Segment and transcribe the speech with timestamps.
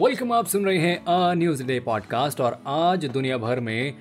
[0.00, 3.94] Welcome, आप सुन रहे हैं अ न्यूज़ डे पॉडकास्ट और आज दुनिया भर में,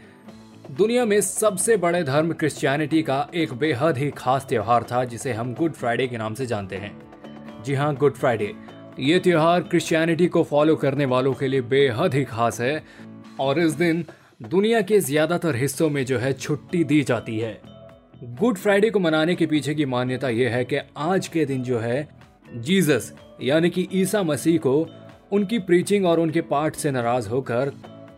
[0.72, 5.54] दुनिया में सबसे बड़े धर्म क्रिश्चियनिटी का एक बेहद ही खास त्यौहार था, जिसे हम
[5.54, 8.52] गुड फ्राइडे के नाम से जानते हैं। जी हाँ गुड फ्राइडे
[9.00, 12.84] ये त्यौहार क्रिश्चियनिटी को फॉलो करने वालों के लिए बेहद ही खास है
[13.40, 14.06] और इस दिन
[14.42, 17.62] दुनिया के ज़्यादातर हिस्सों में जो है छुट्टी दी जाती है।
[18.24, 21.80] गुड फ्राइडे को मनाने के पीछे की मान्यता यह है कि आज के दिन जो
[21.80, 22.08] है
[22.56, 24.88] जीसस यानी कि ईसा मसीह को
[25.32, 27.72] उनकी प्रीचिंग और उनके पाठ से नाराज़ होकर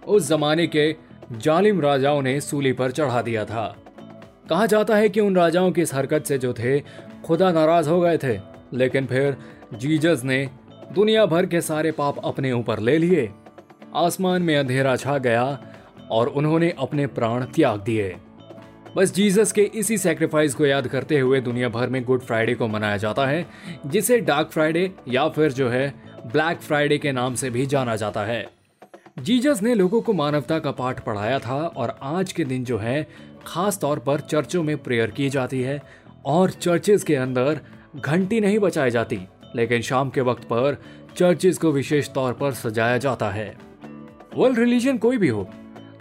[0.07, 0.95] उस जमाने के
[1.37, 3.75] जालिम राजाओं ने सूली पर चढ़ा दिया था।
[4.49, 6.79] कहा जाता है कि उन राजाओं की इस हरकत से जो थे,
[7.23, 8.39] खुदा नाराज़ हो गए थे।
[8.73, 9.37] लेकिन फिर
[9.73, 10.49] जीजस ने
[10.93, 13.29] दुनिया भर के सारे पाप अपने ऊपर ले लिए।
[13.95, 15.63] आसमान में अंधेरा छा गया
[16.11, 18.15] और उन्होंने अपने प्राण त्याग दिए।
[18.97, 22.67] बस जीसस के इसी सेक्रीफाइस को याद करते हुए दुनिया भर में गुड फ्राइडे को
[22.67, 23.45] मनाया जाता है,
[23.85, 28.21] जिसे डार्क फ्राइडे या फिर जो है ब्लैक फ्राइडे के नाम से भी जाना जाता
[28.21, 28.45] है।
[29.19, 33.07] जीजस ने लोगों को मानवता का पाठ पढ़ाया था और आज के दिन जो है,
[33.45, 35.81] खास तौर पर चर्चों में प्रेयर की जाती है
[36.25, 37.59] और चर्चेज के अंदर
[37.95, 39.19] घंटी नहीं बचाई जाती,
[39.55, 40.77] लेकिन शाम के वक्त पर
[41.17, 43.55] चर्चेज को विशेष तौर पर सजाया जाता है।
[44.35, 45.47] वर्ल्ड रिलीजन कोई भी हो,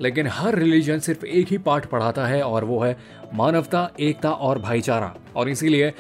[0.01, 2.97] लेकिन हर रिलीजन सिर्फ़ एक ही पाठ पढ़ाता है और वो है
[3.35, 5.93] मानवता, एकता और भाईचारा। और इसीलिए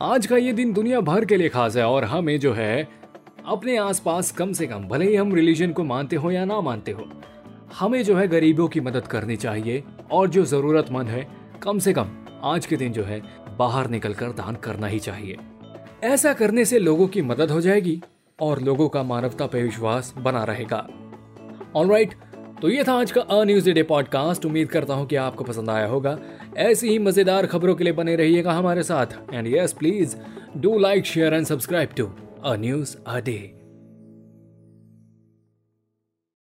[0.00, 3.02] आज का ये दिन दुनिया भर के लिए खास है और हमें जो है
[3.44, 6.92] अपने आसपास कम से कम, भले ही हम रिलीजन को मानते हो या ना मानते
[6.92, 7.08] हो,
[7.78, 11.26] हमें जो है गरीबों की मदद करनी चाहिए और जो जरूरतमंद है,
[11.62, 12.10] कम से कम
[12.44, 13.20] आज के दिन जो है,
[13.58, 15.36] बाहर निकलकर दान करना ही चाहिए।
[16.04, 18.00] ऐसा करने से लोगों की मदद हो जाएगी
[18.38, 20.86] और लोगों का मानवता पे विश्वास बना रहेगा।
[21.76, 22.14] ऑलराइट
[22.62, 25.70] तो ये था आज का अ न्यूज़ डे पॉडकास्ट उम्मीद करता हूँ कि आपको पसंद
[25.70, 26.18] आया होगा।
[26.58, 30.16] ऐसी ही मज़ेदार खबरों के लिए बने रहिएगा हमारे साथ। And yes please
[30.56, 32.10] do like share and subscribe to
[32.44, 33.38] a news a day